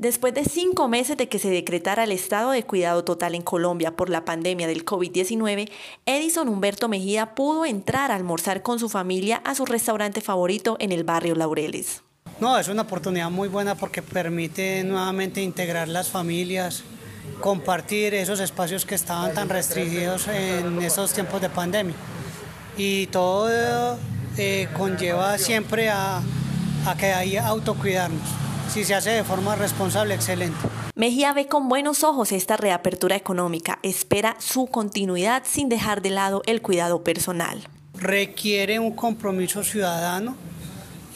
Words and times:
Después 0.00 0.32
de 0.32 0.46
cinco 0.46 0.88
meses 0.88 1.18
de 1.18 1.28
que 1.28 1.38
se 1.38 1.50
decretara 1.50 2.04
el 2.04 2.12
estado 2.12 2.52
de 2.52 2.62
cuidado 2.62 3.04
total 3.04 3.34
en 3.34 3.42
Colombia 3.42 3.96
por 3.96 4.08
la 4.08 4.24
pandemia 4.24 4.66
del 4.66 4.86
COVID-19, 4.86 5.70
Edison 6.06 6.48
Humberto 6.48 6.88
Mejía 6.88 7.34
pudo 7.34 7.66
entrar 7.66 8.10
a 8.10 8.14
almorzar 8.14 8.62
con 8.62 8.78
su 8.78 8.88
familia 8.88 9.42
a 9.44 9.54
su 9.54 9.66
restaurante 9.66 10.22
favorito 10.22 10.78
en 10.80 10.92
el 10.92 11.04
barrio 11.04 11.34
Laureles. 11.34 12.02
No, 12.40 12.58
es 12.58 12.68
una 12.68 12.80
oportunidad 12.80 13.30
muy 13.30 13.48
buena 13.48 13.74
porque 13.74 14.00
permite 14.00 14.82
nuevamente 14.84 15.42
integrar 15.42 15.86
las 15.86 16.08
familias, 16.08 16.82
compartir 17.42 18.14
esos 18.14 18.40
espacios 18.40 18.86
que 18.86 18.94
estaban 18.94 19.34
tan 19.34 19.50
restringidos 19.50 20.28
en 20.28 20.80
esos 20.80 21.12
tiempos 21.12 21.42
de 21.42 21.50
pandemia. 21.50 21.94
Y 22.78 23.08
todo 23.08 23.98
eh, 24.38 24.66
conlleva 24.78 25.36
siempre 25.36 25.90
a, 25.90 26.22
a 26.86 26.96
que 26.96 27.12
haya 27.12 27.46
autocuidarnos 27.46 28.49
si 28.70 28.84
se 28.84 28.94
hace 28.94 29.10
de 29.10 29.24
forma 29.24 29.56
responsable, 29.56 30.14
excelente. 30.14 30.58
Mejía 30.94 31.32
ve 31.32 31.46
con 31.46 31.68
buenos 31.68 32.04
ojos 32.04 32.32
esta 32.32 32.56
reapertura 32.56 33.16
económica, 33.16 33.78
espera 33.82 34.36
su 34.38 34.66
continuidad 34.66 35.42
sin 35.44 35.68
dejar 35.68 36.02
de 36.02 36.10
lado 36.10 36.42
el 36.46 36.62
cuidado 36.62 37.02
personal. 37.02 37.62
Requiere 37.94 38.78
un 38.78 38.92
compromiso 38.92 39.64
ciudadano 39.64 40.36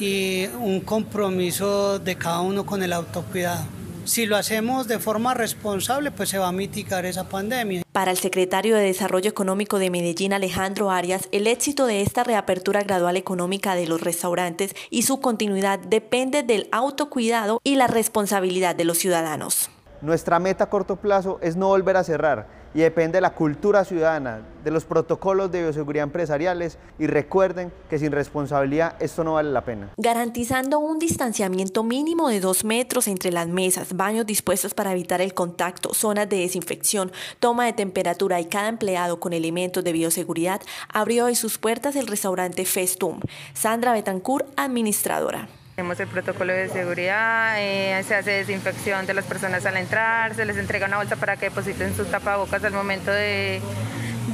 y 0.01 0.47
un 0.61 0.81
compromiso 0.81 1.99
de 1.99 2.17
cada 2.17 2.41
uno 2.41 2.67
con 2.67 2.83
el 2.83 2.93
autocuidado. 2.93 3.65
Si 4.05 4.27
lo 4.27 4.37
hacemos 4.37 4.87
de 4.87 4.99
forma 4.99 5.35
responsable, 5.35 6.11
pues 6.11 6.29
se 6.29 6.39
va 6.39 6.49
a 6.49 6.53
mitigar 6.53 7.07
esa 7.07 7.29
pandemia. 7.29 7.83
Para 7.93 8.11
el 8.11 8.19
secretario 8.19 8.77
de 8.77 8.83
Desarrollo 8.83 9.31
Económico 9.31 9.79
de 9.79 9.91
Medellín, 9.91 10.33
Alejandro 10.33 10.91
Arias, 10.91 11.29
el 11.33 11.47
éxito 11.47 11.87
de 11.87 12.03
esta 12.03 12.23
reapertura 12.23 12.83
gradual 12.83 13.17
económica 13.17 13.75
de 13.75 13.87
los 13.87 14.01
restaurantes 14.01 14.75
y 14.91 15.03
su 15.03 15.21
continuidad 15.21 15.79
depende 15.79 16.43
del 16.43 16.69
autocuidado 16.71 17.61
y 17.65 17.77
la 17.77 17.87
responsabilidad 17.87 18.77
de 18.77 18.85
los 18.85 18.99
ciudadanos. 18.99 19.71
Nuestra 20.01 20.39
meta 20.39 20.65
a 20.65 20.71
corto 20.71 20.97
plazo 20.97 21.39
es 21.41 21.57
no 21.57 21.69
volver 21.69 21.97
a 21.97 22.05
cerrar 22.05 22.47
y 22.75 22.81
depende 22.81 23.19
de 23.19 23.21
la 23.21 23.35
cultura 23.35 23.85
ciudadana, 23.85 24.41
de 24.65 24.71
los 24.71 24.85
protocolos 24.85 25.51
de 25.53 25.63
bioseguridad 25.63 26.03
empresariales 26.03 26.77
y 26.99 27.07
recuerden 27.07 27.73
que 27.89 27.99
sin 27.99 28.11
responsabilidad 28.11 28.97
esto 29.01 29.23
no 29.23 29.35
vale 29.35 29.53
la 29.53 29.65
pena. 29.65 29.91
Garantizando 29.97 30.81
un 30.81 30.99
distanciamiento 30.99 31.85
mínimo 31.85 32.29
de 32.29 32.41
dos 32.41 32.65
metros 32.65 33.07
entre 33.07 33.31
las 33.31 33.47
mesas, 33.47 33.97
baños 33.97 34.27
dispuestos 34.27 34.75
para 34.75 34.93
evitar 34.93 35.21
el 35.21 35.35
contacto, 35.35 35.95
zonas 35.95 36.29
de 36.29 36.39
desinfección, 36.39 37.13
toma 37.39 37.67
de 37.67 37.73
temperatura 37.73 38.41
y 38.41 38.47
cada 38.47 38.69
empleado 38.69 39.21
con 39.21 39.33
elementos 39.33 39.85
de 39.85 39.93
bioseguridad, 39.93 40.61
abrió 40.93 41.27
hoy 41.27 41.37
sus 41.37 41.59
puertas 41.59 41.95
el 41.95 42.09
restaurante 42.09 42.65
Festum. 42.65 43.21
Sandra 43.55 43.93
Betancourt, 43.93 44.47
administradora. 44.57 45.49
Tenemos 45.75 45.99
el 45.99 46.07
protocolo 46.07 46.53
de 46.53 46.69
seguridad, 46.69 47.57
eh, 47.59 48.01
se 48.05 48.15
hace 48.15 48.31
desinfección 48.31 49.07
de 49.07 49.15
las 49.15 49.25
personas 49.25 49.67
al 49.67 49.77
entrar, 49.77 50.33
se 50.33 50.45
les 50.45 50.57
entrega 50.57 50.87
una 50.87 50.99
bolsa 50.99 51.17
para 51.17 51.37
que 51.37 51.47
depositen 51.47 51.97
sus 51.97 52.09
tapabocas 52.09 52.63
al 52.63 52.73
momento 52.73 53.11
de, 53.11 53.61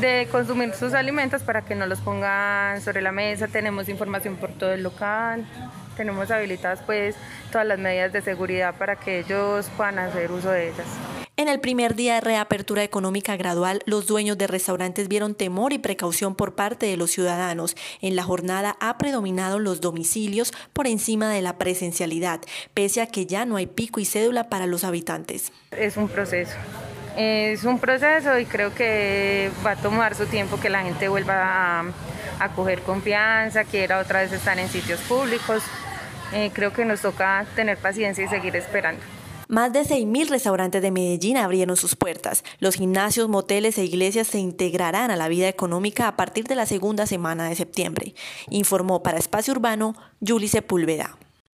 de 0.01 0.29
consumir 0.31 0.75
sus 0.75 0.93
alimentos 0.93 1.43
para 1.43 1.63
que 1.63 1.75
no 1.75 1.87
los 1.87 2.01
pongan 2.01 2.83
sobre 2.83 3.01
la 3.01 3.11
mesa. 3.11 3.49
Tenemos 3.49 3.89
información 3.89 4.37
por 4.37 4.51
todo 4.51 4.75
el 4.75 4.83
local, 4.83 5.47
tenemos 5.97 6.31
habilitadas 6.31 6.83
pues 6.85 7.17
todas 7.51 7.67
las 7.67 7.79
medidas 7.79 8.13
de 8.13 8.21
seguridad 8.21 8.75
para 8.75 8.97
que 8.97 9.21
ellos 9.21 9.71
puedan 9.79 9.99
hacer 9.99 10.31
uso 10.31 10.51
de 10.51 10.69
ellas. 10.69 10.87
En 11.41 11.49
el 11.49 11.59
primer 11.59 11.95
día 11.95 12.17
de 12.17 12.21
reapertura 12.21 12.85
económica 12.85 13.35
gradual, 13.35 13.81
los 13.87 14.07
dueños 14.07 14.37
de 14.37 14.47
restaurantes 14.47 15.09
vieron 15.09 15.35
temor 15.35 15.73
y 15.73 15.79
precaución 15.79 16.35
por 16.35 16.55
parte 16.55 16.85
de 16.85 16.99
los 16.99 17.13
ciudadanos. 17.13 17.79
En 18.03 18.15
la 18.15 18.25
jornada 18.25 18.77
ha 18.79 18.99
predominado 18.99 19.59
los 19.59 19.81
domicilios 19.81 20.53
por 20.75 20.87
encima 20.87 21.33
de 21.33 21.41
la 21.41 21.57
presencialidad, 21.57 22.43
pese 22.75 23.01
a 23.01 23.07
que 23.07 23.25
ya 23.25 23.47
no 23.47 23.57
hay 23.57 23.67
pico 23.67 24.01
y 24.01 24.05
cédula 24.05 24.51
para 24.51 24.67
los 24.67 24.85
habitantes. 24.85 25.51
Es 25.71 25.97
un 25.97 26.11
proceso. 26.11 26.53
Es 27.17 27.65
un 27.65 27.79
proceso 27.79 28.39
y 28.39 28.45
creo 28.45 28.75
que 28.75 29.51
va 29.65 29.71
a 29.71 29.77
tomar 29.77 30.17
su 30.17 30.27
tiempo 30.27 30.61
que 30.61 30.69
la 30.69 30.83
gente 30.83 31.09
vuelva 31.09 31.87
a, 32.39 32.49
coger 32.55 32.83
confianza, 32.83 33.65
quiera 33.65 33.99
otra 33.99 34.21
vez 34.21 34.31
estar 34.31 34.59
en 34.59 34.69
sitios 34.69 35.01
públicos. 35.01 35.63
Eh, 36.35 36.51
creo 36.53 36.75
que 36.75 36.85
nos 36.85 37.01
toca 37.01 37.47
tener 37.57 37.79
paciencia 37.79 38.27
y 38.27 38.29
seguir 38.29 38.55
esperando. 38.57 39.01
Más 39.51 39.73
de 39.73 39.81
6.000 39.81 40.29
restaurantes 40.29 40.81
de 40.81 40.93
Medellín 40.93 41.37
abrieron 41.37 41.77
sus 41.77 41.97
puertas. 41.97 42.45
Los 42.61 42.77
gimnasios, 42.77 43.29
moteles 43.29 43.79
e 43.79 43.85
iglesias 43.85 44.29
se 44.29 44.39
integrarán 44.39 45.11
a 45.11 45.17
la 45.17 45.27
vida 45.27 45.49
económica 45.49 46.07
a 46.07 46.15
partir 46.15 46.45
de 46.45 46.55
la 46.55 46.67
segunda 46.67 47.05
semana 47.05 47.49
de 47.49 47.57
septiembre, 47.57 48.15
informó 48.49 49.03
para 49.03 49.19
Espacio 49.19 49.53
Urbano 49.53 49.97
Julie 50.25 50.49
Sepúlveda. 50.49 51.19